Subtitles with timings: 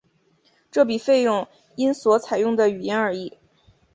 [0.71, 3.37] 这笔费用因所采用的语言而异。